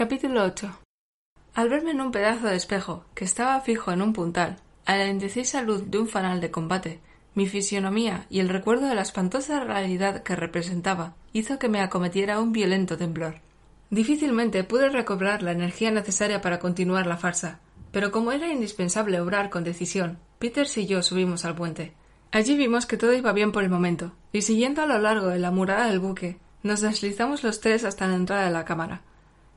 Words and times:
Capítulo 0.00 0.44
8 0.44 0.80
Al 1.52 1.68
verme 1.68 1.90
en 1.90 2.00
un 2.00 2.10
pedazo 2.10 2.46
de 2.46 2.56
espejo 2.56 3.04
que 3.14 3.26
estaba 3.26 3.60
fijo 3.60 3.92
en 3.92 4.00
un 4.00 4.14
puntal, 4.14 4.56
a 4.86 4.96
la 4.96 5.06
indecisa 5.06 5.60
luz 5.60 5.90
de 5.90 5.98
un 5.98 6.08
fanal 6.08 6.40
de 6.40 6.50
combate, 6.50 7.00
mi 7.34 7.46
fisionomía 7.46 8.24
y 8.30 8.40
el 8.40 8.48
recuerdo 8.48 8.86
de 8.86 8.94
la 8.94 9.02
espantosa 9.02 9.62
realidad 9.62 10.22
que 10.22 10.36
representaba 10.36 11.16
hizo 11.34 11.58
que 11.58 11.68
me 11.68 11.82
acometiera 11.82 12.40
un 12.40 12.50
violento 12.50 12.96
temblor. 12.96 13.42
Difícilmente 13.90 14.64
pude 14.64 14.88
recobrar 14.88 15.42
la 15.42 15.52
energía 15.52 15.90
necesaria 15.90 16.40
para 16.40 16.60
continuar 16.60 17.06
la 17.06 17.18
farsa, 17.18 17.60
pero 17.92 18.10
como 18.10 18.32
era 18.32 18.50
indispensable 18.50 19.20
obrar 19.20 19.50
con 19.50 19.64
decisión, 19.64 20.18
Peters 20.38 20.78
y 20.78 20.86
yo 20.86 21.02
subimos 21.02 21.44
al 21.44 21.56
puente. 21.56 21.92
Allí 22.32 22.56
vimos 22.56 22.86
que 22.86 22.96
todo 22.96 23.12
iba 23.12 23.34
bien 23.34 23.52
por 23.52 23.64
el 23.64 23.68
momento, 23.68 24.12
y 24.32 24.40
siguiendo 24.40 24.80
a 24.80 24.86
lo 24.86 24.98
largo 24.98 25.26
de 25.26 25.40
la 25.40 25.50
murada 25.50 25.88
del 25.88 26.00
buque, 26.00 26.38
nos 26.62 26.80
deslizamos 26.80 27.42
los 27.42 27.60
tres 27.60 27.84
hasta 27.84 28.08
la 28.08 28.14
entrada 28.14 28.46
de 28.46 28.50
la 28.50 28.64
cámara. 28.64 29.02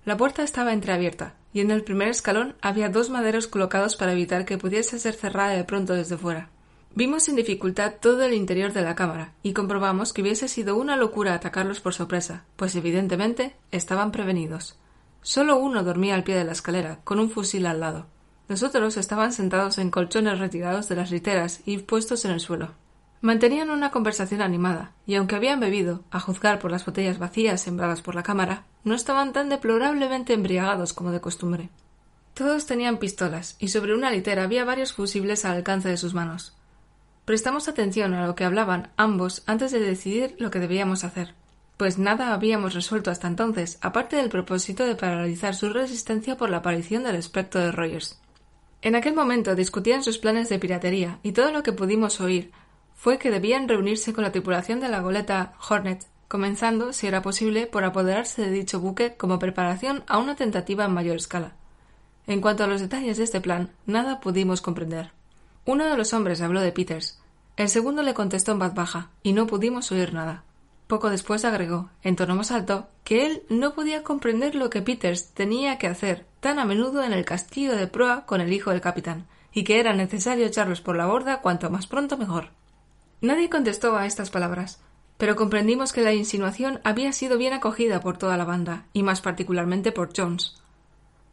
La 0.05 0.17
puerta 0.17 0.43
estaba 0.43 0.73
entreabierta, 0.73 1.35
y 1.53 1.61
en 1.61 1.71
el 1.71 1.83
primer 1.83 2.09
escalón 2.09 2.55
había 2.61 2.89
dos 2.89 3.09
maderos 3.09 3.47
colocados 3.47 3.95
para 3.95 4.11
evitar 4.11 4.43
que 4.43 4.57
pudiese 4.57 4.99
ser 4.99 5.13
cerrada 5.13 5.51
de 5.51 5.63
pronto 5.63 5.93
desde 5.93 6.17
fuera. 6.17 6.49
Vimos 6.95 7.23
sin 7.23 7.37
dificultad 7.37 7.93
todo 8.01 8.23
el 8.23 8.33
interior 8.33 8.73
de 8.73 8.81
la 8.81 8.95
cámara 8.95 9.33
y 9.41 9.53
comprobamos 9.53 10.13
que 10.13 10.21
hubiese 10.21 10.47
sido 10.47 10.75
una 10.75 10.97
locura 10.97 11.33
atacarlos 11.33 11.79
por 11.79 11.93
sorpresa, 11.93 12.43
pues 12.55 12.75
evidentemente 12.75 13.55
estaban 13.71 14.11
prevenidos. 14.11 14.77
Solo 15.21 15.55
uno 15.55 15.83
dormía 15.83 16.15
al 16.15 16.23
pie 16.23 16.35
de 16.35 16.43
la 16.43 16.51
escalera, 16.51 16.99
con 17.05 17.19
un 17.19 17.31
fusil 17.31 17.65
al 17.65 17.79
lado. 17.79 18.07
Los 18.49 18.61
otros 18.61 18.97
estaban 18.97 19.31
sentados 19.31 19.77
en 19.77 19.89
colchones 19.89 20.37
retirados 20.37 20.89
de 20.89 20.97
las 20.97 21.11
literas 21.11 21.61
y 21.65 21.77
puestos 21.77 22.25
en 22.25 22.31
el 22.31 22.41
suelo. 22.41 22.73
Mantenían 23.21 23.69
una 23.69 23.89
conversación 23.89 24.41
animada, 24.41 24.91
y 25.07 25.15
aunque 25.15 25.37
habían 25.37 25.61
bebido, 25.61 26.03
a 26.11 26.19
juzgar 26.19 26.59
por 26.59 26.71
las 26.71 26.85
botellas 26.85 27.19
vacías 27.19 27.61
sembradas 27.61 28.01
por 28.01 28.15
la 28.15 28.23
cámara, 28.23 28.65
no 28.83 28.95
estaban 28.95 29.33
tan 29.33 29.49
deplorablemente 29.49 30.33
embriagados 30.33 30.93
como 30.93 31.11
de 31.11 31.21
costumbre. 31.21 31.69
Todos 32.33 32.65
tenían 32.65 32.97
pistolas, 32.97 33.55
y 33.59 33.67
sobre 33.67 33.93
una 33.93 34.11
litera 34.11 34.43
había 34.43 34.65
varios 34.65 34.93
fusibles 34.93 35.45
al 35.45 35.57
alcance 35.57 35.89
de 35.89 35.97
sus 35.97 36.13
manos. 36.13 36.55
Prestamos 37.25 37.67
atención 37.67 38.13
a 38.13 38.25
lo 38.27 38.35
que 38.35 38.43
hablaban 38.43 38.91
ambos 38.97 39.43
antes 39.45 39.71
de 39.71 39.79
decidir 39.79 40.35
lo 40.39 40.51
que 40.51 40.59
debíamos 40.59 41.03
hacer, 41.03 41.35
pues 41.77 41.97
nada 41.97 42.33
habíamos 42.33 42.73
resuelto 42.73 43.11
hasta 43.11 43.27
entonces, 43.27 43.77
aparte 43.81 44.15
del 44.15 44.29
propósito 44.29 44.85
de 44.85 44.95
paralizar 44.95 45.55
su 45.55 45.69
resistencia 45.69 46.37
por 46.37 46.49
la 46.49 46.57
aparición 46.57 47.03
del 47.03 47.15
espectro 47.15 47.61
de 47.61 47.71
Rogers. 47.71 48.19
En 48.81 48.95
aquel 48.95 49.13
momento 49.15 49.55
discutían 49.55 50.03
sus 50.03 50.17
planes 50.17 50.49
de 50.49 50.59
piratería, 50.59 51.19
y 51.23 51.31
todo 51.31 51.51
lo 51.51 51.63
que 51.63 51.71
pudimos 51.71 52.19
oír 52.19 52.51
fue 52.95 53.17
que 53.17 53.31
debían 53.31 53.67
reunirse 53.67 54.13
con 54.13 54.23
la 54.23 54.31
tripulación 54.31 54.79
de 54.79 54.89
la 54.89 55.01
goleta 55.01 55.53
Hornet, 55.69 56.05
comenzando, 56.33 56.93
si 56.93 57.05
era 57.05 57.21
posible, 57.21 57.67
por 57.67 57.83
apoderarse 57.83 58.41
de 58.41 58.49
dicho 58.49 58.79
buque 58.79 59.13
como 59.13 59.37
preparación 59.37 60.03
a 60.07 60.17
una 60.17 60.35
tentativa 60.35 60.83
en 60.83 60.91
mayor 60.91 61.17
escala. 61.17 61.51
En 62.25 62.41
cuanto 62.41 62.63
a 62.63 62.67
los 62.67 62.81
detalles 62.81 63.17
de 63.17 63.23
este 63.23 63.39
plan, 63.39 63.69
nada 63.85 64.19
pudimos 64.19 64.59
comprender. 64.59 65.11
Uno 65.67 65.85
de 65.85 65.95
los 65.95 66.11
hombres 66.11 66.41
habló 66.41 66.61
de 66.61 66.71
Peters, 66.71 67.19
el 67.55 67.69
segundo 67.69 68.01
le 68.01 68.15
contestó 68.15 68.53
en 68.53 68.57
voz 68.57 68.73
baja, 68.73 69.11
y 69.21 69.33
no 69.33 69.45
pudimos 69.45 69.91
oír 69.91 70.11
nada. 70.11 70.43
Poco 70.87 71.11
después 71.11 71.45
agregó, 71.45 71.91
en 72.01 72.15
tono 72.15 72.33
más 72.33 72.49
alto, 72.49 72.87
que 73.03 73.27
él 73.27 73.43
no 73.49 73.75
podía 73.75 74.01
comprender 74.01 74.55
lo 74.55 74.71
que 74.71 74.81
Peters 74.81 75.35
tenía 75.35 75.77
que 75.77 75.85
hacer 75.85 76.25
tan 76.39 76.57
a 76.57 76.65
menudo 76.65 77.03
en 77.03 77.13
el 77.13 77.25
castillo 77.25 77.75
de 77.75 77.85
proa 77.85 78.25
con 78.25 78.41
el 78.41 78.51
hijo 78.51 78.71
del 78.71 78.81
capitán, 78.81 79.27
y 79.53 79.65
que 79.65 79.79
era 79.79 79.93
necesario 79.93 80.47
echarlos 80.47 80.81
por 80.81 80.97
la 80.97 81.05
borda 81.05 81.41
cuanto 81.41 81.69
más 81.69 81.85
pronto 81.85 82.17
mejor. 82.17 82.49
Nadie 83.21 83.51
contestó 83.51 83.95
a 83.95 84.07
estas 84.07 84.31
palabras, 84.31 84.81
pero 85.23 85.37
comprendimos 85.37 85.93
que 85.93 86.01
la 86.01 86.13
insinuación 86.13 86.81
había 86.83 87.13
sido 87.13 87.37
bien 87.37 87.53
acogida 87.53 88.01
por 88.01 88.17
toda 88.17 88.35
la 88.35 88.43
banda, 88.43 88.87
y 88.91 89.03
más 89.03 89.21
particularmente 89.21 89.93
por 89.93 90.09
Jones. 90.13 90.61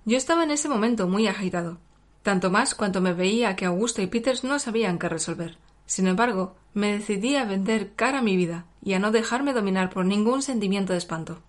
Yo 0.04 0.16
estaba 0.16 0.44
en 0.44 0.52
ese 0.52 0.68
momento 0.68 1.08
muy 1.08 1.26
agitado, 1.26 1.78
tanto 2.22 2.52
más 2.52 2.76
cuanto 2.76 3.00
me 3.00 3.14
veía 3.14 3.56
que 3.56 3.64
Augusto 3.64 4.00
y 4.00 4.06
Peters 4.06 4.44
no 4.44 4.60
sabían 4.60 4.96
qué 4.96 5.08
resolver. 5.08 5.58
Sin 5.86 6.06
embargo, 6.06 6.54
me 6.72 6.92
decidí 6.92 7.34
a 7.34 7.44
vender 7.44 7.94
cara 7.96 8.20
a 8.20 8.22
mi 8.22 8.36
vida 8.36 8.64
y 8.80 8.92
a 8.92 9.00
no 9.00 9.10
dejarme 9.10 9.52
dominar 9.52 9.90
por 9.90 10.04
ningún 10.04 10.42
sentimiento 10.42 10.92
de 10.92 11.00
espanto. 11.00 11.42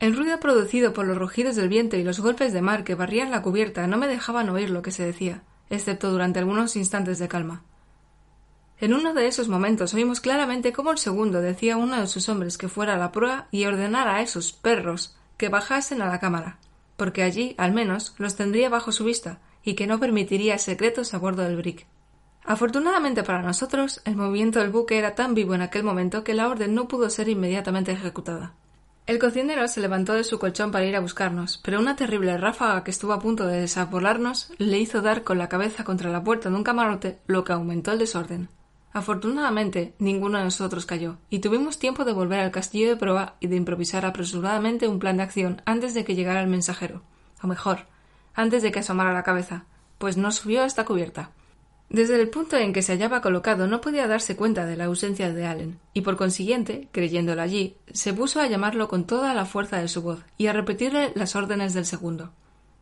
El 0.00 0.16
ruido 0.16 0.40
producido 0.40 0.92
por 0.92 1.06
los 1.06 1.16
rugidos 1.16 1.54
del 1.54 1.68
viento 1.68 1.96
y 1.96 2.02
los 2.02 2.18
golpes 2.18 2.52
de 2.52 2.60
mar 2.60 2.82
que 2.82 2.96
barrían 2.96 3.30
la 3.30 3.42
cubierta 3.42 3.86
no 3.86 3.98
me 3.98 4.08
dejaban 4.08 4.48
oír 4.48 4.70
lo 4.70 4.82
que 4.82 4.90
se 4.90 5.04
decía, 5.04 5.44
excepto 5.70 6.10
durante 6.10 6.40
algunos 6.40 6.74
instantes 6.74 7.20
de 7.20 7.28
calma. 7.28 7.62
En 8.80 8.94
uno 8.94 9.12
de 9.12 9.26
esos 9.26 9.48
momentos 9.48 9.92
oímos 9.92 10.20
claramente 10.20 10.72
cómo 10.72 10.92
el 10.92 10.98
segundo 10.98 11.40
decía 11.40 11.74
a 11.74 11.78
uno 11.78 12.00
de 12.00 12.06
sus 12.06 12.28
hombres 12.28 12.56
que 12.56 12.68
fuera 12.68 12.94
a 12.94 12.98
la 12.98 13.10
proa 13.10 13.48
y 13.50 13.64
ordenara 13.64 14.14
a 14.14 14.22
esos 14.22 14.52
perros 14.52 15.16
que 15.36 15.48
bajasen 15.48 16.00
a 16.00 16.06
la 16.06 16.20
cámara, 16.20 16.58
porque 16.96 17.24
allí, 17.24 17.56
al 17.58 17.72
menos, 17.72 18.14
los 18.18 18.36
tendría 18.36 18.68
bajo 18.68 18.92
su 18.92 19.04
vista 19.04 19.40
y 19.64 19.74
que 19.74 19.88
no 19.88 19.98
permitiría 19.98 20.58
secretos 20.58 21.12
a 21.12 21.18
bordo 21.18 21.42
del 21.42 21.56
brick. 21.56 21.86
Afortunadamente 22.44 23.24
para 23.24 23.42
nosotros, 23.42 24.00
el 24.04 24.14
movimiento 24.14 24.60
del 24.60 24.70
buque 24.70 24.96
era 24.96 25.16
tan 25.16 25.34
vivo 25.34 25.54
en 25.54 25.62
aquel 25.62 25.82
momento 25.82 26.22
que 26.22 26.34
la 26.34 26.48
orden 26.48 26.74
no 26.74 26.86
pudo 26.86 27.10
ser 27.10 27.28
inmediatamente 27.28 27.90
ejecutada. 27.90 28.54
El 29.06 29.18
cocinero 29.18 29.66
se 29.66 29.80
levantó 29.80 30.12
de 30.12 30.22
su 30.22 30.38
colchón 30.38 30.70
para 30.70 30.84
ir 30.84 30.94
a 30.94 31.00
buscarnos, 31.00 31.58
pero 31.64 31.80
una 31.80 31.96
terrible 31.96 32.38
ráfaga 32.38 32.84
que 32.84 32.90
estuvo 32.90 33.12
a 33.12 33.18
punto 33.18 33.46
de 33.46 33.60
desapolarnos 33.60 34.52
le 34.58 34.78
hizo 34.78 35.02
dar 35.02 35.24
con 35.24 35.36
la 35.38 35.48
cabeza 35.48 35.82
contra 35.82 36.10
la 36.10 36.22
puerta 36.22 36.48
de 36.48 36.56
un 36.56 36.62
camarote, 36.62 37.18
lo 37.26 37.42
que 37.42 37.52
aumentó 37.52 37.90
el 37.90 37.98
desorden. 37.98 38.48
Afortunadamente, 38.92 39.94
ninguno 39.98 40.38
de 40.38 40.44
nosotros 40.44 40.86
cayó, 40.86 41.18
y 41.30 41.40
tuvimos 41.40 41.78
tiempo 41.78 42.04
de 42.04 42.12
volver 42.12 42.40
al 42.40 42.50
castillo 42.50 42.88
de 42.88 42.96
proa 42.96 43.36
y 43.38 43.46
de 43.46 43.56
improvisar 43.56 44.06
apresuradamente 44.06 44.88
un 44.88 44.98
plan 44.98 45.18
de 45.18 45.24
acción 45.24 45.62
antes 45.66 45.94
de 45.94 46.04
que 46.04 46.14
llegara 46.14 46.40
el 46.40 46.48
mensajero. 46.48 47.02
O 47.42 47.46
mejor, 47.46 47.86
antes 48.34 48.62
de 48.62 48.72
que 48.72 48.80
asomara 48.80 49.12
la 49.12 49.22
cabeza, 49.22 49.64
pues 49.98 50.16
no 50.16 50.32
subió 50.32 50.62
hasta 50.62 50.84
cubierta. 50.84 51.30
Desde 51.90 52.20
el 52.20 52.28
punto 52.28 52.56
en 52.56 52.72
que 52.72 52.82
se 52.82 52.92
hallaba 52.92 53.22
colocado 53.22 53.66
no 53.66 53.80
podía 53.80 54.06
darse 54.06 54.36
cuenta 54.36 54.66
de 54.66 54.76
la 54.76 54.84
ausencia 54.84 55.32
de 55.32 55.46
Allen, 55.46 55.78
y 55.94 56.02
por 56.02 56.16
consiguiente, 56.16 56.88
creyéndolo 56.92 57.40
allí, 57.40 57.76
se 57.92 58.12
puso 58.12 58.40
a 58.40 58.46
llamarlo 58.46 58.88
con 58.88 59.06
toda 59.06 59.32
la 59.32 59.46
fuerza 59.46 59.78
de 59.78 59.88
su 59.88 60.02
voz 60.02 60.20
y 60.36 60.48
a 60.48 60.52
repetirle 60.52 61.12
las 61.14 61.34
órdenes 61.34 61.72
del 61.72 61.86
segundo. 61.86 62.32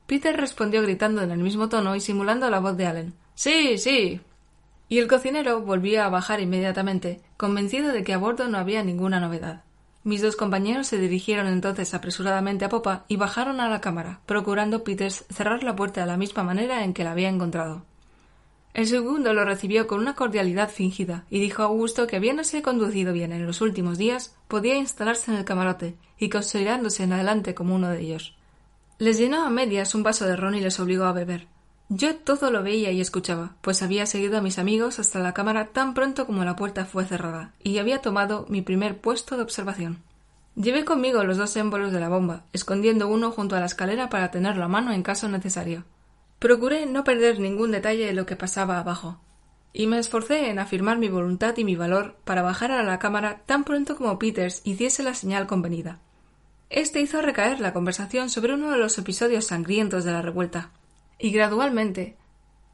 Peter 0.06 0.36
respondió 0.36 0.82
gritando 0.82 1.22
en 1.22 1.30
el 1.30 1.38
mismo 1.38 1.68
tono 1.68 1.94
y 1.94 2.00
simulando 2.00 2.50
la 2.50 2.60
voz 2.60 2.76
de 2.76 2.86
Allen. 2.86 3.14
Sí, 3.34 3.78
sí, 3.78 4.20
y 4.88 4.98
el 4.98 5.08
cocinero 5.08 5.60
volvió 5.60 6.02
a 6.02 6.08
bajar 6.08 6.41
inmediatamente, 6.41 7.20
convencido 7.36 7.92
de 7.92 8.04
que 8.04 8.12
a 8.12 8.19
bordo 8.19 8.48
no 8.48 8.58
había 8.58 8.82
ninguna 8.82 9.20
novedad. 9.20 9.62
Mis 10.04 10.22
dos 10.22 10.36
compañeros 10.36 10.86
se 10.86 10.98
dirigieron 10.98 11.48
entonces 11.48 11.92
apresuradamente 11.92 12.64
a 12.64 12.69
popa 12.69 13.04
y 13.08 13.16
bajaron 13.16 13.60
a 13.60 13.69
la 13.69 13.80
cámara, 13.80 14.20
procurando 14.24 14.84
Peters 14.84 15.24
cerrar 15.30 15.64
la 15.64 15.74
puerta 15.74 16.00
de 16.00 16.06
la 16.06 16.16
misma 16.16 16.44
manera 16.44 16.84
en 16.84 16.94
que 16.94 17.02
la 17.02 17.10
había 17.10 17.28
encontrado. 17.28 17.84
El 18.72 18.86
segundo 18.86 19.32
lo 19.32 19.44
recibió 19.44 19.86
con 19.86 20.00
una 20.00 20.14
cordialidad 20.14 20.69
fingida 20.69 21.24
y 21.30 21.41
dijo 21.41 21.62
a 21.62 21.64
Augusto 21.64 22.06
que 22.06 22.16
habiéndose 22.16 22.62
conducido 22.62 23.12
bien 23.12 23.32
en 23.32 23.47
los 23.47 23.62
últimos 23.62 23.98
días, 23.98 24.36
podía 24.48 24.76
instalarse 24.76 25.32
en 25.32 25.38
el 25.38 25.44
camarote 25.44 25.97
y 26.18 26.28
consolidándose 26.28 27.03
en 27.03 27.14
adelante 27.14 27.54
como 27.54 27.74
uno 27.74 27.88
de 27.88 28.03
ellos. 28.03 28.36
Les 28.98 29.18
llenó 29.18 29.44
a 29.44 29.50
medias 29.50 29.94
un 29.94 30.03
vaso 30.03 30.26
de 30.26 30.36
ron 30.36 30.54
y 30.54 30.60
les 30.60 30.78
obligó 30.78 31.04
a 31.04 31.12
beber. 31.12 31.48
Yo 31.88 32.16
todo 32.16 32.50
lo 32.50 32.64
veía 32.64 32.91
y 32.91 33.00
escuchaba, 33.00 33.54
pues 33.60 33.80
había 33.80 34.06
seguido 34.06 34.38
a 34.38 34.42
mis 34.42 34.58
amigos 34.58 34.98
hasta 34.98 35.20
la 35.20 35.34
cámara 35.34 35.69
tan 35.69 35.94
pronto 35.94 36.26
como 36.26 36.44
la 36.44 36.56
puerta 36.56 36.84
fue 36.84 37.04
cerrada, 37.04 37.54
y 37.62 37.78
había 37.78 38.02
tomado 38.02 38.44
mi 38.48 38.60
primer 38.60 39.00
puesto 39.00 39.36
de 39.36 39.44
observación. 39.44 40.02
Llevé 40.56 40.84
conmigo 40.84 41.22
los 41.22 41.36
dos 41.36 41.56
émbolos 41.56 41.92
de 41.92 42.00
la 42.00 42.08
bomba, 42.08 42.44
escondiendo 42.52 43.06
uno 43.06 43.30
junto 43.30 43.54
a 43.54 43.60
la 43.60 43.66
escalera 43.66 44.08
para 44.08 44.32
tenerlo 44.32 44.64
a 44.64 44.69
mano 44.69 44.92
en 44.92 45.04
caso 45.04 45.28
necesario. 45.28 45.84
Procuré 46.41 46.86
no 46.86 47.04
perder 47.04 47.38
ningún 47.38 47.70
detalle 47.70 48.06
de 48.06 48.14
lo 48.14 48.26
que 48.26 48.34
pasaba 48.34 48.80
abajo, 48.80 49.20
y 49.72 49.86
me 49.86 49.98
esforcé 49.98 50.50
en 50.50 50.58
afirmar 50.58 50.98
mi 50.98 51.08
voluntad 51.08 51.56
y 51.56 51.62
mi 51.62 51.76
valor 51.76 52.16
para 52.24 52.42
bajar 52.42 52.72
a 52.72 52.82
la 52.82 52.98
cámara 52.98 53.42
tan 53.47 53.62
pronto 53.62 53.97
como 53.97 54.18
Peters 54.18 54.60
hiciese 54.64 55.04
la 55.04 55.14
señal 55.14 55.47
convenida. 55.47 56.00
Este 56.68 57.00
hizo 57.00 57.22
recaer 57.22 57.60
la 57.60 57.72
conversación 57.72 58.28
sobre 58.28 58.54
uno 58.54 58.72
de 58.72 58.78
los 58.78 58.98
episodios 58.98 59.44
sangrientos 59.44 60.03
de 60.04 60.10
la 60.10 60.22
revuelta, 60.22 60.71
y 61.18 61.30
gradualmente 61.30 62.16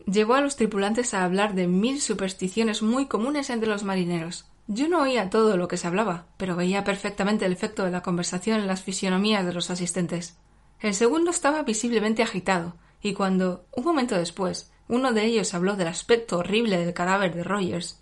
llevó 0.07 0.35
a 0.35 0.41
los 0.41 0.57
tripulantes 0.57 1.15
a 1.15 1.25
hablar 1.25 1.55
de 1.55 1.67
mil 1.67 2.01
supersticiones 2.01 2.83
muy 2.83 3.07
comunes 3.07 3.51
entre 3.51 3.69
los 3.69 3.85
marineros. 3.85 4.47
Yo 4.67 4.89
no 4.89 5.03
oía 5.03 5.31
todo 5.31 5.57
lo 5.57 5.69
que 5.69 5.77
se 5.77 5.87
hablaba, 5.87 6.27
pero 6.37 6.57
veía 6.57 6.85
perfectamente 6.85 7.45
el 7.45 7.53
efecto 7.53 7.85
de 7.85 7.91
la 7.91 8.03
conversación 8.03 8.61
en 8.61 8.67
las 8.67 8.83
fisionomías 8.83 9.45
de 9.45 9.53
los 9.53 9.71
asistentes. 9.71 10.39
El 10.81 10.95
segundo 10.95 11.31
estaba 11.31 11.63
visiblemente 11.63 12.23
agitado, 12.23 12.75
y 13.01 13.15
cuando, 13.15 13.67
un 13.73 13.85
momento 13.85 14.17
después, 14.17 14.73
uno 14.89 15.13
de 15.13 15.25
ellos 15.25 15.55
habló 15.55 15.77
del 15.77 15.89
aspecto 15.89 16.39
horrible 16.39 16.79
del 16.79 16.95
cadáver 16.95 17.35
de 17.35 17.45
Rogers, 17.45 18.01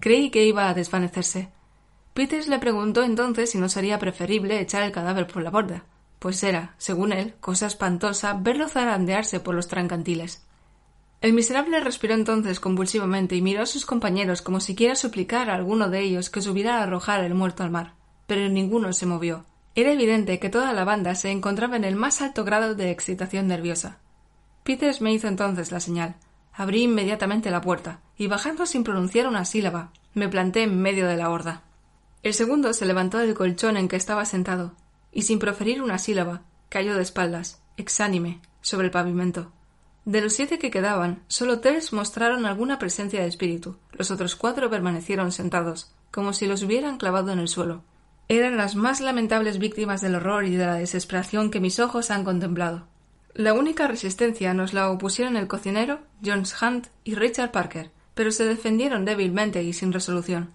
creí 0.00 0.30
que 0.30 0.44
iba 0.44 0.68
a 0.68 0.74
desvanecerse. 0.74 1.50
Peters 2.14 2.48
le 2.48 2.58
preguntó 2.58 3.02
entonces 3.02 3.50
si 3.50 3.58
no 3.58 3.68
sería 3.68 3.98
preferible 3.98 4.60
echar 4.60 4.82
el 4.82 4.92
cadáver 4.92 5.26
por 5.26 5.42
la 5.42 5.50
borda 5.50 5.84
pues 6.22 6.40
era, 6.44 6.76
según 6.78 7.12
él, 7.12 7.34
cosa 7.40 7.66
espantosa 7.66 8.34
verlo 8.34 8.68
zarandearse 8.68 9.40
por 9.40 9.56
los 9.56 9.66
trancantiles. 9.66 10.46
El 11.20 11.32
miserable 11.32 11.80
respiró 11.80 12.14
entonces 12.14 12.60
convulsivamente 12.60 13.34
y 13.34 13.42
miró 13.42 13.62
a 13.62 13.66
sus 13.66 13.84
compañeros 13.84 14.40
como 14.40 14.60
si 14.60 14.76
quiera 14.76 14.94
suplicar 14.94 15.50
a 15.50 15.56
alguno 15.56 15.90
de 15.90 15.98
ellos 15.98 16.30
que 16.30 16.40
subiera 16.40 16.78
a 16.78 16.84
arrojar 16.84 17.24
el 17.24 17.34
muerto 17.34 17.64
al 17.64 17.72
mar, 17.72 17.94
pero 18.28 18.48
ninguno 18.48 18.92
se 18.92 19.04
movió, 19.04 19.46
Era 19.74 19.90
evidente 19.90 20.38
que 20.38 20.48
toda 20.48 20.72
la 20.72 20.84
banda 20.84 21.16
se 21.16 21.32
encontraba 21.32 21.74
en 21.74 21.82
el 21.82 21.96
más 21.96 22.22
alto 22.22 22.44
grado 22.44 22.76
de 22.76 22.92
excitación 22.92 23.48
nerviosa. 23.48 23.98
Peters 24.62 25.00
me 25.00 25.12
hizo 25.12 25.26
entonces 25.26 25.72
la 25.72 25.80
señal. 25.80 26.14
Abrí 26.52 26.84
inmediatamente 26.84 27.50
la 27.50 27.62
puerta 27.62 27.98
y 28.16 28.28
bajando 28.28 28.64
sin 28.64 28.84
pronunciar 28.84 29.26
una 29.26 29.44
sílaba, 29.44 29.90
me 30.14 30.28
planté 30.28 30.62
en 30.62 30.80
medio 30.80 31.08
de 31.08 31.16
la 31.16 31.30
horda. 31.30 31.62
El 32.22 32.32
segundo 32.32 32.72
se 32.74 32.86
levantó 32.86 33.18
del 33.18 33.34
colchón 33.34 33.76
en 33.76 33.88
que 33.88 33.96
estaba 33.96 34.24
sentado 34.24 34.76
y 35.12 35.22
sin 35.22 35.38
proferir 35.38 35.82
una 35.82 35.98
sílaba 35.98 36.42
cayó 36.68 36.96
de 36.96 37.02
espaldas, 37.02 37.62
exánime, 37.76 38.40
sobre 38.62 38.86
el 38.86 38.90
pavimento. 38.90 39.52
De 40.04 40.20
los 40.20 40.32
siete 40.32 40.58
que 40.58 40.70
quedaban, 40.70 41.22
solo 41.28 41.60
tres 41.60 41.92
mostraron 41.92 42.46
alguna 42.46 42.78
presencia 42.78 43.20
de 43.20 43.28
espíritu. 43.28 43.76
Los 43.92 44.10
otros 44.10 44.34
cuatro 44.34 44.68
permanecieron 44.68 45.30
sentados, 45.30 45.94
como 46.10 46.32
si 46.32 46.46
los 46.46 46.62
hubieran 46.62 46.96
clavado 46.96 47.30
en 47.30 47.38
el 47.38 47.48
suelo. 47.48 47.84
Eran 48.28 48.56
las 48.56 48.74
más 48.74 49.00
lamentables 49.00 49.58
víctimas 49.58 50.00
del 50.00 50.14
horror 50.16 50.46
y 50.46 50.56
de 50.56 50.66
la 50.66 50.74
desesperación 50.74 51.50
que 51.50 51.60
mis 51.60 51.78
ojos 51.78 52.10
han 52.10 52.24
contemplado. 52.24 52.88
La 53.34 53.54
única 53.54 53.86
resistencia 53.86 54.54
nos 54.54 54.72
la 54.72 54.90
opusieron 54.90 55.36
el 55.36 55.46
cocinero, 55.46 56.00
Jones 56.24 56.54
Hunt 56.60 56.88
y 57.04 57.14
Richard 57.14 57.52
Parker, 57.52 57.90
pero 58.14 58.30
se 58.30 58.44
defendieron 58.44 59.04
débilmente 59.04 59.62
y 59.62 59.72
sin 59.72 59.92
resolución. 59.92 60.50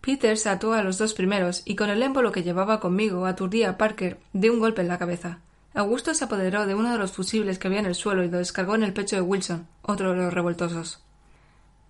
Peters 0.00 0.46
ató 0.46 0.72
a 0.72 0.82
los 0.82 0.98
dos 0.98 1.14
primeros 1.14 1.62
y 1.64 1.76
con 1.76 1.90
el 1.90 2.02
émbolo 2.02 2.32
que 2.32 2.42
llevaba 2.42 2.80
conmigo 2.80 3.26
aturdí 3.26 3.62
a 3.62 3.76
Parker 3.76 4.18
de 4.32 4.50
un 4.50 4.58
golpe 4.58 4.82
en 4.82 4.88
la 4.88 4.98
cabeza. 4.98 5.40
Augusto 5.74 6.14
se 6.14 6.24
apoderó 6.24 6.66
de 6.66 6.74
uno 6.74 6.92
de 6.92 6.98
los 6.98 7.12
fusibles 7.12 7.58
que 7.58 7.68
había 7.68 7.80
en 7.80 7.86
el 7.86 7.94
suelo 7.94 8.24
y 8.24 8.30
lo 8.30 8.38
descargó 8.38 8.74
en 8.74 8.82
el 8.82 8.92
pecho 8.92 9.16
de 9.16 9.22
Wilson, 9.22 9.66
otro 9.82 10.10
de 10.10 10.16
los 10.16 10.32
revoltosos. 10.32 11.04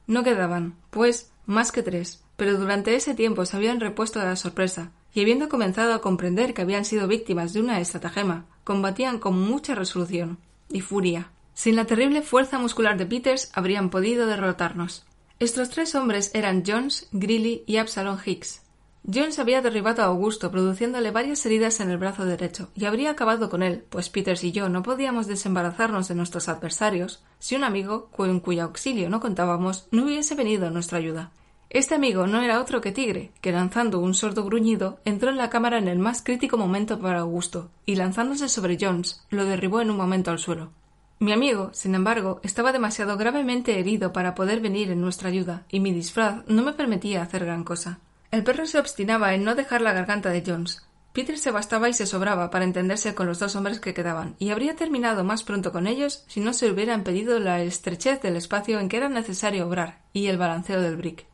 No 0.07 0.25
quedaban, 0.25 0.75
pues, 0.91 1.31
más 1.47 1.73
que 1.73 1.83
tres, 1.83 2.23
pero 2.37 2.59
durante 2.59 2.95
ese 2.95 3.15
tiempo 3.15 3.45
se 3.45 3.57
habían 3.57 3.81
repuesto 3.81 4.19
de 4.19 4.27
la 4.27 4.37
sorpresa, 4.37 4.93
y 5.13 5.23
habiendo 5.23 5.49
comenzado 5.49 5.95
a 5.95 6.01
comprender 6.01 6.55
que 6.55 6.63
habían 6.63 6.85
sido 6.85 7.09
víctimas 7.09 7.53
de 7.53 7.61
una 7.61 7.81
estratagema, 7.81 8.47
combatían 8.65 9.19
con 9.19 9.39
mucha 9.39 9.75
resolución 9.75 10.39
y 10.71 10.81
furia. 10.81 11.31
Sin 11.55 11.75
la 11.75 11.87
terrible 11.87 12.23
fuerza 12.23 12.59
muscular 12.59 12.97
de 12.97 13.07
Peters 13.07 13.51
habrían 13.55 13.91
podido 13.91 14.27
derrotarnos. 14.27 15.05
Estos 15.41 15.71
tres 15.71 15.95
hombres 15.95 16.33
eran 16.35 16.65
Jones, 16.67 17.07
Greeley 17.13 17.63
y 17.65 17.77
Absalom 17.77 18.19
Hicks. 18.27 18.63
Jones 19.07 19.39
había 19.39 19.63
derribado 19.63 20.03
a 20.03 20.07
Augusto, 20.07 20.51
produciéndole 20.51 21.13
varias 21.13 21.47
heridas 21.47 21.79
en 21.79 21.91
el 21.91 21.99
brazo 21.99 22.25
derecho, 22.25 22.71
y 22.75 22.87
habría 22.87 23.11
acabado 23.11 23.49
con 23.49 23.63
él, 23.63 23.85
pues 23.89 24.09
Peters 24.09 24.43
y 24.43 24.51
yo 24.51 24.69
no 24.69 24.83
podíamos 24.83 25.29
desembarazarnos 25.29 26.09
de 26.09 26.17
nuestros 26.17 26.49
adversarios 26.49 27.23
si 27.39 27.55
un 27.55 27.63
amigo, 27.63 28.09
con 28.17 28.41
cuyo 28.41 28.65
auxilio 28.65 29.09
no 29.11 29.21
contábamos, 29.21 29.87
no 29.93 30.03
hubiese 30.03 30.35
venido 30.35 30.67
a 30.67 30.71
nuestra 30.71 30.99
ayuda. 30.99 31.31
Este 31.71 31.95
amigo 31.95 32.27
no 32.27 32.43
era 32.43 32.61
otro 32.61 32.81
que 32.81 32.91
Tigre, 32.91 33.31
que 33.41 33.53
lanzando 33.53 34.01
un 34.01 34.15
sordo 34.15 34.43
gruñido 34.43 34.99
entró 35.05 35.31
en 35.31 35.37
la 35.37 35.51
cámara 35.51 35.79
en 35.79 35.87
el 35.87 36.01
más 36.01 36.21
crítico 36.21 36.57
momento 36.57 36.99
para 36.99 37.21
Augusto, 37.21 37.71
y 37.87 37.95
lanzándose 37.95 38.49
sobre 38.49 38.77
Jones, 38.81 39.25
lo 39.31 39.45
derribó 39.45 39.81
en 39.81 39.93
un 39.93 39.99
momento 39.99 40.33
al 40.33 40.41
suelo. 40.41 40.73
Mi 41.21 41.33
amigo, 41.33 41.71
sin 41.73 41.97
embargo, 41.97 42.41
estaba 42.45 42.71
demasiado 42.71 43.17
gravemente 43.17 43.81
herido 43.81 44.13
para 44.13 44.37
poder 44.37 44.61
venir 44.61 44.91
en 44.91 45.01
nuestra 45.01 45.29
ayuda, 45.29 45.65
y 45.69 45.81
mi 45.81 45.93
disfraz 45.93 46.45
no 46.47 46.63
me 46.63 46.75
permitía 46.75 47.23
hacer 47.23 47.45
gran 47.45 47.65
cosa. 47.65 47.99
El 48.31 48.45
perro 48.45 48.67
se 48.67 48.79
obstinaba 48.79 49.35
en 49.35 49.43
no 49.43 49.57
dejar 49.57 49.81
la 49.81 49.93
garganta 49.93 50.31
de 50.31 50.45
Jones. 50.47 50.87
Peter 51.13 51.37
se 51.37 51.51
bastaba 51.51 51.89
y 51.89 51.93
se 51.93 52.07
sobraba 52.07 52.51
para 52.51 52.65
entenderse 52.65 53.17
con 53.17 53.27
los 53.27 53.41
dos 53.41 53.57
hombres 53.57 53.81
que 53.81 53.95
quedaban, 53.95 54.37
y 54.39 54.51
habría 54.51 54.77
terminado 54.77 55.25
más 55.25 55.43
pronto 55.43 55.73
con 55.73 55.89
ellos 55.89 56.25
si 56.29 56.39
no 56.39 56.53
se 56.53 56.71
hubiera 56.71 56.95
impedido 56.95 57.41
la 57.41 57.63
estrechez 57.63 58.23
del 58.23 58.37
espacio 58.37 58.79
en 58.79 58.89
que 58.89 58.99
era 58.99 59.09
necesario 59.09 59.67
obrar 59.67 60.03
y 60.13 60.27
el 60.27 60.39
balanceo 60.39 60.81
del 60.81 60.97
brick. 60.97 61.27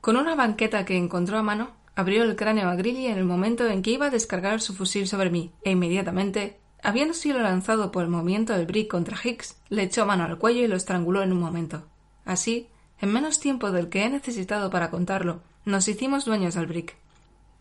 Con 0.00 0.16
una 0.16 0.34
banqueta 0.34 0.84
que 0.84 0.96
encontró 0.96 1.38
a 1.38 1.44
mano, 1.44 1.70
abrió 1.94 2.24
el 2.24 2.34
cráneo 2.34 2.68
a 2.68 2.74
Grilly 2.74 3.06
en 3.06 3.18
el 3.18 3.24
momento 3.24 3.68
en 3.68 3.82
que 3.82 3.90
iba 3.92 4.06
a 4.06 4.10
descargar 4.10 4.60
su 4.60 4.74
fusil 4.74 5.06
sobre 5.06 5.30
mí, 5.30 5.52
e 5.62 5.70
inmediatamente, 5.70 6.58
habiendo 6.82 7.14
sido 7.14 7.38
lanzado 7.38 7.90
por 7.90 8.04
el 8.04 8.10
movimiento 8.10 8.52
del 8.52 8.66
brick 8.66 8.90
contra 8.90 9.18
Hicks, 9.22 9.56
le 9.68 9.82
echó 9.82 10.06
mano 10.06 10.24
al 10.24 10.38
cuello 10.38 10.62
y 10.62 10.68
lo 10.68 10.76
estranguló 10.76 11.22
en 11.22 11.32
un 11.32 11.40
momento. 11.40 11.84
Así, 12.24 12.68
en 13.00 13.12
menos 13.12 13.40
tiempo 13.40 13.70
del 13.70 13.88
que 13.88 14.04
he 14.04 14.10
necesitado 14.10 14.70
para 14.70 14.90
contarlo, 14.90 15.40
nos 15.64 15.88
hicimos 15.88 16.24
dueños 16.24 16.54
del 16.54 16.66
brick. 16.66 16.96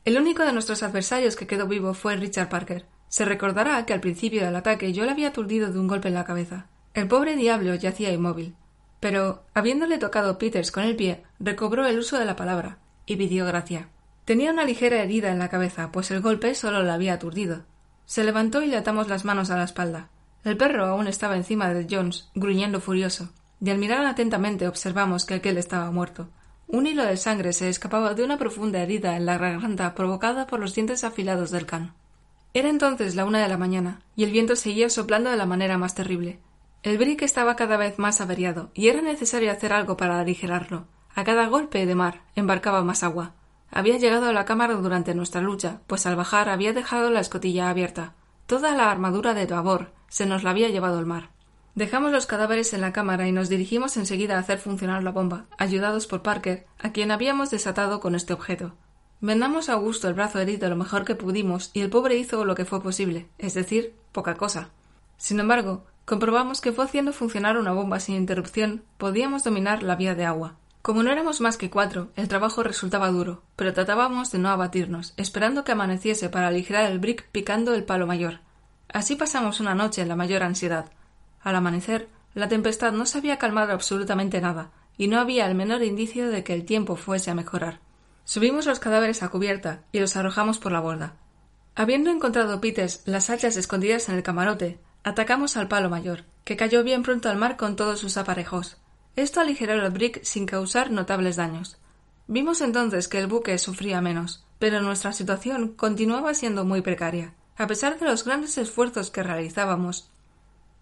El 0.05 0.17
único 0.17 0.43
de 0.43 0.53
nuestros 0.53 0.83
adversarios 0.83 1.35
que 1.35 1.47
quedó 1.47 1.67
vivo 1.67 1.93
fue 1.93 2.15
Richard 2.15 2.49
Parker. 2.49 2.85
Se 3.09 3.25
recordará 3.25 3.85
que 3.85 3.93
al 3.93 3.99
principio 3.99 4.43
del 4.43 4.55
ataque 4.55 4.93
yo 4.93 5.05
le 5.05 5.11
había 5.11 5.29
aturdido 5.29 5.71
de 5.71 5.79
un 5.79 5.87
golpe 5.87 6.07
en 6.07 6.13
la 6.13 6.25
cabeza. 6.25 6.67
El 6.93 7.07
pobre 7.07 7.35
diablo 7.35 7.75
yacía 7.75 8.11
inmóvil, 8.11 8.55
pero, 8.99 9.43
habiéndole 9.53 9.97
tocado 9.97 10.37
Peters 10.37 10.71
con 10.71 10.83
el 10.83 10.95
pie, 10.95 11.23
recobró 11.39 11.85
el 11.85 11.99
uso 11.99 12.17
de 12.17 12.25
la 12.25 12.35
palabra 12.35 12.79
y 13.05 13.15
pidió 13.15 13.45
gracia. 13.45 13.89
Tenía 14.25 14.51
una 14.51 14.65
ligera 14.65 15.01
herida 15.01 15.31
en 15.31 15.39
la 15.39 15.49
cabeza, 15.49 15.91
pues 15.91 16.11
el 16.11 16.21
golpe 16.21 16.55
solo 16.55 16.83
la 16.83 16.95
había 16.95 17.13
aturdido. 17.13 17.63
Se 18.07 18.23
levantó 18.23 18.63
y 18.63 18.67
le 18.67 18.77
atamos 18.77 19.09
las 19.09 19.25
manos 19.25 19.51
a 19.51 19.57
la 19.57 19.65
espalda. 19.65 20.07
El 20.45 20.55
perro 20.55 20.85
aún 20.85 21.07
estaba 21.07 21.35
encima 21.35 21.73
de 21.73 21.87
Jones, 21.89 22.29
gruñendo 22.35 22.79
furioso, 22.79 23.33
y 23.59 23.69
al 23.69 23.79
mirar 23.79 24.05
atentamente 24.05 24.65
observamos 24.65 25.25
que 25.25 25.33
aquel 25.33 25.57
estaba 25.57 25.91
muerto. 25.91 26.29
Un 26.67 26.87
hilo 26.87 27.03
de 27.03 27.17
sangre 27.17 27.51
se 27.51 27.67
escapaba 27.67 28.13
de 28.13 28.23
una 28.23 28.37
profunda 28.37 28.79
herida 28.79 29.17
en 29.17 29.25
la 29.25 29.37
garganta 29.37 29.93
provocada 29.93 30.47
por 30.47 30.61
los 30.61 30.73
dientes 30.73 31.03
afilados 31.03 31.51
del 31.51 31.65
can. 31.65 31.95
Era 32.53 32.69
entonces 32.69 33.15
la 33.15 33.25
una 33.25 33.41
de 33.43 33.49
la 33.49 33.57
mañana, 33.57 33.99
y 34.15 34.23
el 34.23 34.31
viento 34.31 34.55
seguía 34.55 34.89
soplando 34.89 35.29
de 35.29 35.37
la 35.37 35.45
manera 35.45 35.77
más 35.77 35.93
terrible. 35.93 36.39
El 36.83 36.97
brick 36.97 37.23
estaba 37.23 37.57
cada 37.57 37.75
vez 37.75 37.99
más 37.99 38.21
averiado, 38.21 38.71
y 38.73 38.87
era 38.87 39.01
necesario 39.01 39.51
hacer 39.51 39.73
algo 39.73 39.97
para 39.97 40.17
aligerarlo. 40.17 40.87
A 41.13 41.25
cada 41.25 41.47
golpe 41.47 41.85
de 41.85 41.95
mar 41.95 42.21
embarcaba 42.35 42.83
más 42.83 43.03
agua. 43.03 43.33
Había 43.71 43.97
llegado 43.97 44.27
a 44.27 44.33
la 44.33 44.45
cámara 44.45 44.75
durante 44.75 45.13
nuestra 45.13 45.41
lucha, 45.41 45.81
pues 45.87 46.05
al 46.05 46.15
bajar 46.15 46.49
había 46.49 46.73
dejado 46.73 47.09
la 47.09 47.19
escotilla 47.19 47.69
abierta. 47.69 48.13
Toda 48.45 48.75
la 48.75 48.89
armadura 48.89 49.33
de 49.33 49.45
babor 49.45 49.91
se 50.07 50.25
nos 50.25 50.43
la 50.43 50.51
había 50.51 50.69
llevado 50.69 50.99
el 50.99 51.05
mar. 51.05 51.31
Dejamos 51.75 52.11
los 52.11 52.25
cadáveres 52.25 52.73
en 52.73 52.81
la 52.81 52.91
cámara 52.91 53.27
y 53.27 53.31
nos 53.31 53.49
dirigimos 53.49 53.97
enseguida 53.97 54.35
a 54.35 54.39
hacer 54.39 54.57
funcionar 54.57 55.03
la 55.03 55.11
bomba, 55.11 55.45
ayudados 55.59 56.07
por 56.07 56.23
Parker, 56.23 56.65
a 56.79 56.91
quien 56.91 57.11
habíamos 57.11 57.51
desatado 57.51 57.99
con 57.99 58.15
este 58.15 58.33
objeto. 58.33 58.73
Vendamos 59.19 59.69
a 59.69 59.73
Augusto 59.73 60.07
el 60.07 60.13
brazo 60.13 60.39
herido 60.39 60.69
lo 60.69 60.75
mejor 60.75 61.05
que 61.05 61.15
pudimos 61.15 61.71
y 61.73 61.81
el 61.81 61.89
pobre 61.89 62.17
hizo 62.17 62.45
lo 62.45 62.55
que 62.55 62.65
fue 62.65 62.81
posible, 62.81 63.27
es 63.37 63.53
decir, 63.53 63.93
poca 64.11 64.35
cosa. 64.35 64.69
Sin 65.17 65.39
embargo, 65.39 65.85
comprobamos 66.05 66.61
que 66.61 66.71
fue 66.71 66.85
haciendo 66.85 67.13
funcionar 67.13 67.57
una 67.57 67.73
bomba 67.73 67.99
sin 67.99 68.15
interrupción 68.15 68.83
podíamos 68.97 69.43
dominar 69.43 69.83
la 69.83 69.95
vía 69.95 70.15
de 70.15 70.25
agua. 70.25 70.55
Como 70.87 71.03
no 71.03 71.11
éramos 71.11 71.41
más 71.41 71.57
que 71.57 71.69
cuatro, 71.69 72.13
el 72.15 72.29
trabajo 72.29 72.63
resultaba 72.63 73.09
duro, 73.09 73.43
pero 73.57 73.73
tratábamos 73.73 74.31
de 74.31 74.39
no 74.39 74.47
abatirnos, 74.47 75.13
esperando 75.17 75.65
que 75.65 75.73
amaneciese 75.73 76.29
para 76.29 76.47
aligerar 76.47 76.89
el 76.89 76.99
brick 76.99 77.27
picando 77.33 77.73
el 77.73 77.83
palo 77.83 78.07
mayor. 78.07 78.39
Así 78.87 79.17
pasamos 79.17 79.59
una 79.59 79.75
noche 79.75 80.01
en 80.01 80.07
la 80.07 80.15
mayor 80.15 80.43
ansiedad. 80.43 80.89
Al 81.41 81.57
amanecer, 81.57 82.07
la 82.33 82.47
tempestad 82.47 82.93
no 82.93 83.05
se 83.05 83.17
había 83.17 83.37
calmado 83.37 83.73
absolutamente 83.73 84.39
nada, 84.39 84.71
y 84.97 85.09
no 85.09 85.19
había 85.19 85.45
el 85.47 85.55
menor 85.55 85.83
indicio 85.83 86.29
de 86.29 86.45
que 86.45 86.53
el 86.53 86.63
tiempo 86.63 86.95
fuese 86.95 87.31
a 87.31 87.35
mejorar. 87.35 87.81
Subimos 88.23 88.65
los 88.65 88.79
cadáveres 88.79 89.23
a 89.23 89.27
cubierta 89.27 89.81
y 89.91 89.99
los 89.99 90.15
arrojamos 90.15 90.57
por 90.57 90.71
la 90.71 90.79
borda. 90.79 91.15
Habiendo 91.75 92.11
encontrado 92.11 92.61
Peters 92.61 93.01
las 93.03 93.29
hachas 93.29 93.57
escondidas 93.57 94.07
en 94.07 94.15
el 94.15 94.23
camarote, 94.23 94.79
Atacamos 95.03 95.57
al 95.57 95.67
palo 95.67 95.89
mayor, 95.89 96.23
que 96.45 96.55
cayó 96.55 96.81
bien 96.85 97.03
pronto 97.03 97.29
al 97.29 97.37
mar 97.37 97.57
con 97.57 97.75
todos 97.75 97.99
sus 97.99 98.15
aparejos. 98.15 98.77
Esto 99.17 99.41
aligeró 99.41 99.73
el 99.73 99.89
brick 99.89 100.23
sin 100.23 100.45
causar 100.45 100.91
notables 100.91 101.37
daños. 101.37 101.79
Vimos 102.27 102.61
entonces 102.61 103.07
que 103.07 103.17
el 103.17 103.25
buque 103.25 103.57
sufría 103.57 103.99
menos, 103.99 104.45
pero 104.59 104.79
nuestra 104.79 105.11
situación 105.11 105.73
continuaba 105.73 106.35
siendo 106.35 106.65
muy 106.65 106.81
precaria, 106.81 107.33
a 107.55 107.65
pesar 107.65 107.97
de 107.97 108.05
los 108.05 108.23
grandes 108.23 108.59
esfuerzos 108.59 109.09
que 109.09 109.23
realizábamos. 109.23 110.11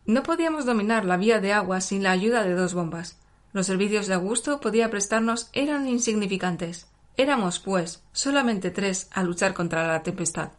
No 0.06 0.22
podíamos 0.22 0.66
dominar 0.66 1.06
la 1.06 1.16
vía 1.16 1.40
de 1.40 1.54
agua 1.54 1.80
sin 1.80 2.04
la 2.04 2.12
ayuda 2.12 2.44
de 2.44 2.56
dos 2.56 2.74
bombas. 2.74 3.18
Los 3.54 3.68
servicios 3.68 4.08
de 4.08 4.16
Augusto 4.16 4.60
podía 4.60 4.92
prestarnos 4.92 5.50
eran 5.54 5.88
insignificantes. 5.88 6.90
Éramos, 7.16 7.60
pues, 7.60 8.04
solamente 8.12 8.70
tres 8.70 9.08
a 9.14 9.24
luchar 9.24 9.54
contra 9.54 9.88
la 9.88 10.04
tempestad. 10.04 10.52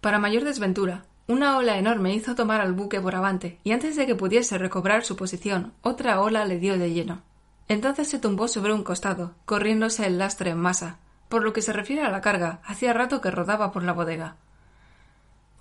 Para 0.00 0.18
mayor 0.18 0.42
desventura, 0.42 1.04
una 1.28 1.56
ola 1.56 1.78
enorme 1.78 2.14
hizo 2.14 2.34
tomar 2.34 2.60
al 2.60 2.72
buque 2.72 3.00
por 3.00 3.14
avante, 3.14 3.58
y 3.62 3.70
antes 3.70 3.94
de 3.94 4.06
que 4.06 4.16
pudiese 4.16 4.58
recobrar 4.58 5.04
su 5.04 5.14
posición, 5.14 5.72
otra 5.80 6.20
ola 6.20 6.44
le 6.44 6.58
dio 6.58 6.76
de 6.76 6.92
lleno. 6.92 7.22
Entonces 7.68 8.08
se 8.08 8.18
tumbó 8.18 8.48
sobre 8.48 8.72
un 8.72 8.82
costado, 8.82 9.34
corriéndose 9.44 10.04
el 10.04 10.18
lastre 10.18 10.50
en 10.50 10.58
masa. 10.58 10.98
Por 11.28 11.44
lo 11.44 11.52
que 11.52 11.62
se 11.62 11.72
refiere 11.72 12.02
a 12.02 12.10
la 12.10 12.20
carga, 12.20 12.60
hacía 12.64 12.92
rato 12.92 13.20
que 13.20 13.30
rodaba 13.30 13.70
por 13.70 13.84
la 13.84 13.92
bodega. 13.92 14.36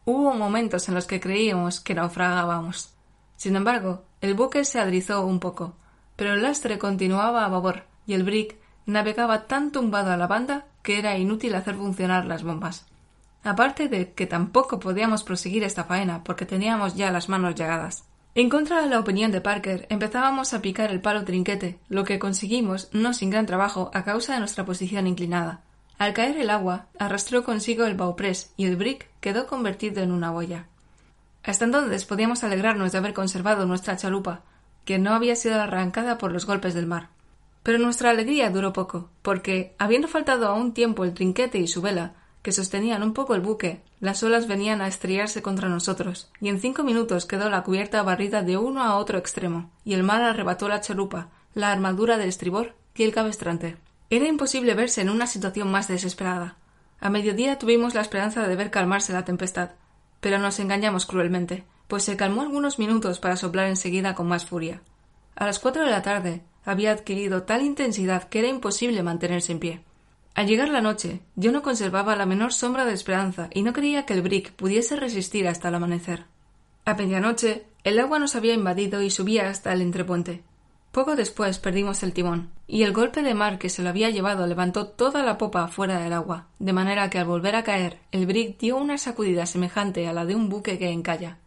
Hubo 0.03 0.33
momentos 0.33 0.89
en 0.89 0.95
los 0.95 1.05
que 1.05 1.19
creíamos 1.19 1.79
que 1.79 1.93
naufragábamos. 1.93 2.95
Sin 3.37 3.55
embargo, 3.55 4.03
el 4.19 4.33
buque 4.33 4.65
se 4.65 4.79
adrizó 4.79 5.23
un 5.25 5.39
poco, 5.39 5.75
pero 6.15 6.33
el 6.33 6.41
lastre 6.41 6.79
continuaba 6.79 7.45
a 7.45 7.49
babor, 7.49 7.83
y 8.07 8.13
el 8.13 8.23
brick 8.23 8.57
navegaba 8.87 9.45
tan 9.45 9.71
tumbado 9.71 10.11
a 10.11 10.17
la 10.17 10.25
banda 10.25 10.65
que 10.81 10.97
era 10.97 11.19
inútil 11.19 11.53
hacer 11.53 11.75
funcionar 11.75 12.25
las 12.25 12.43
bombas 12.43 12.90
aparte 13.43 13.87
de 13.87 14.13
que 14.13 14.27
tampoco 14.27 14.79
podíamos 14.79 15.23
proseguir 15.23 15.63
esta 15.63 15.83
faena 15.83 16.23
porque 16.23 16.45
teníamos 16.45 16.95
ya 16.95 17.11
las 17.11 17.29
manos 17.29 17.55
llegadas. 17.55 18.05
En 18.33 18.49
contra 18.49 18.81
de 18.81 18.87
la 18.87 18.99
opinión 18.99 19.31
de 19.31 19.41
Parker, 19.41 19.87
empezábamos 19.89 20.53
a 20.53 20.61
picar 20.61 20.89
el 20.91 21.01
palo 21.01 21.25
trinquete, 21.25 21.79
lo 21.89 22.05
que 22.05 22.19
conseguimos 22.19 22.89
no 22.93 23.13
sin 23.13 23.29
gran 23.29 23.45
trabajo 23.45 23.91
a 23.93 24.05
causa 24.05 24.33
de 24.33 24.39
nuestra 24.39 24.65
posición 24.65 25.05
inclinada. 25.05 25.61
Al 25.97 26.13
caer 26.13 26.37
el 26.37 26.49
agua, 26.49 26.87
arrastró 26.97 27.43
consigo 27.43 27.83
el 27.85 27.95
bauprés 27.95 28.53
y 28.55 28.65
el 28.65 28.77
brick 28.77 29.09
quedó 29.19 29.47
convertido 29.47 30.01
en 30.01 30.11
una 30.11 30.31
boya. 30.31 30.67
Hasta 31.43 31.65
entonces 31.65 32.05
podíamos 32.05 32.43
alegrarnos 32.43 32.91
de 32.91 32.97
haber 32.97 33.13
conservado 33.13 33.65
nuestra 33.65 33.97
chalupa, 33.97 34.43
que 34.85 34.97
no 34.97 35.13
había 35.13 35.35
sido 35.35 35.59
arrancada 35.59 36.17
por 36.17 36.31
los 36.31 36.45
golpes 36.45 36.73
del 36.73 36.87
mar. 36.87 37.09
Pero 37.63 37.79
nuestra 37.79 38.09
alegría 38.09 38.49
duró 38.49 38.73
poco, 38.73 39.09
porque, 39.21 39.75
habiendo 39.77 40.07
faltado 40.07 40.47
a 40.47 40.53
un 40.53 40.73
tiempo 40.73 41.03
el 41.03 41.13
trinquete 41.13 41.59
y 41.59 41.67
su 41.67 41.81
vela, 41.81 42.13
que 42.41 42.51
sostenían 42.51 43.03
un 43.03 43.13
poco 43.13 43.35
el 43.35 43.41
buque, 43.41 43.81
las 43.99 44.23
olas 44.23 44.47
venían 44.47 44.81
a 44.81 44.87
estrellarse 44.87 45.41
contra 45.41 45.69
nosotros, 45.69 46.31
y 46.39 46.49
en 46.49 46.59
cinco 46.59 46.83
minutos 46.83 47.25
quedó 47.25 47.49
la 47.49 47.63
cubierta 47.63 48.01
barrida 48.01 48.41
de 48.41 48.57
uno 48.57 48.83
a 48.83 48.95
otro 48.95 49.17
extremo, 49.17 49.69
y 49.85 49.93
el 49.93 50.03
mar 50.03 50.21
arrebató 50.21 50.67
la 50.67 50.81
chalupa, 50.81 51.29
la 51.53 51.71
armadura 51.71 52.17
del 52.17 52.29
estribor 52.29 52.73
y 52.95 53.03
el 53.03 53.13
cabestrante. 53.13 53.77
Era 54.09 54.27
imposible 54.27 54.73
verse 54.73 55.01
en 55.01 55.09
una 55.09 55.27
situación 55.27 55.71
más 55.71 55.87
desesperada. 55.87 56.57
A 56.99 57.09
mediodía 57.09 57.57
tuvimos 57.57 57.93
la 57.93 58.01
esperanza 58.01 58.47
de 58.47 58.55
ver 58.55 58.71
calmarse 58.71 59.13
la 59.13 59.25
tempestad, 59.25 59.71
pero 60.19 60.37
nos 60.39 60.59
engañamos 60.59 61.05
cruelmente, 61.05 61.63
pues 61.87 62.03
se 62.03 62.17
calmó 62.17 62.41
algunos 62.41 62.79
minutos 62.79 63.19
para 63.19 63.37
soplar 63.37 63.67
enseguida 63.67 64.15
con 64.15 64.27
más 64.27 64.45
furia. 64.45 64.81
A 65.35 65.45
las 65.45 65.59
cuatro 65.59 65.83
de 65.83 65.91
la 65.91 66.01
tarde 66.01 66.41
había 66.63 66.91
adquirido 66.91 67.43
tal 67.43 67.61
intensidad 67.63 68.29
que 68.29 68.39
era 68.39 68.47
imposible 68.47 69.03
mantenerse 69.03 69.51
en 69.51 69.59
pie. 69.59 69.81
Al 70.33 70.47
llegar 70.47 70.69
la 70.69 70.81
noche, 70.81 71.21
yo 71.35 71.51
no 71.51 71.61
conservaba 71.61 72.15
la 72.15 72.25
menor 72.25 72.53
sombra 72.53 72.85
de 72.85 72.93
esperanza 72.93 73.49
y 73.53 73.63
no 73.63 73.73
creía 73.73 74.05
que 74.05 74.13
el 74.13 74.21
brick 74.21 74.53
pudiese 74.53 74.95
resistir 74.95 75.47
hasta 75.47 75.67
el 75.67 75.75
amanecer. 75.75 76.25
A 76.85 76.93
medianoche, 76.93 77.65
el 77.83 77.99
agua 77.99 78.17
nos 78.17 78.35
había 78.35 78.53
invadido 78.53 79.01
y 79.01 79.09
subía 79.09 79.49
hasta 79.49 79.73
el 79.73 79.81
entrepuente. 79.81 80.43
Poco 80.91 81.15
después 81.15 81.57
perdimos 81.59 82.03
el 82.03 82.11
timón, 82.11 82.49
y 82.67 82.83
el 82.83 82.91
golpe 82.91 83.21
de 83.21 83.33
mar 83.33 83.59
que 83.59 83.69
se 83.69 83.81
lo 83.81 83.89
había 83.89 84.09
llevado 84.09 84.45
levantó 84.45 84.87
toda 84.87 85.23
la 85.23 85.37
popa 85.37 85.67
fuera 85.67 85.99
del 85.99 86.11
agua, 86.11 86.47
de 86.59 86.73
manera 86.73 87.09
que 87.09 87.17
al 87.17 87.25
volver 87.25 87.55
a 87.55 87.63
caer, 87.63 87.99
el 88.11 88.25
brick 88.25 88.57
dio 88.57 88.77
una 88.77 88.97
sacudida 88.97 89.45
semejante 89.45 90.07
a 90.07 90.13
la 90.13 90.25
de 90.25 90.35
un 90.35 90.49
buque 90.49 90.77
que 90.77 90.89
encalla. 90.89 91.37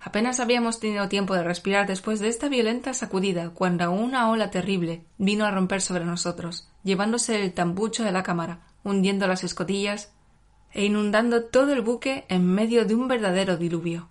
Apenas 0.00 0.38
habíamos 0.38 0.78
tenido 0.80 1.08
tiempo 1.08 1.34
de 1.34 1.42
respirar 1.42 1.86
después 1.86 2.20
de 2.20 2.28
esta 2.28 2.48
violenta 2.48 2.94
sacudida 2.94 3.50
cuando 3.50 3.90
una 3.90 4.30
ola 4.30 4.50
terrible 4.50 5.02
vino 5.18 5.46
a 5.46 5.50
romper 5.50 5.80
sobre 5.80 6.04
nosotros, 6.04 6.68
llevándose 6.86 7.42
el 7.42 7.52
tambucho 7.52 8.04
de 8.04 8.12
la 8.12 8.22
cámara, 8.22 8.60
hundiendo 8.84 9.26
las 9.26 9.42
escotillas 9.42 10.12
e 10.72 10.84
inundando 10.84 11.44
todo 11.44 11.72
el 11.72 11.82
buque 11.82 12.24
en 12.28 12.46
medio 12.46 12.84
de 12.84 12.94
un 12.94 13.08
verdadero 13.08 13.56
diluvio. 13.56 14.08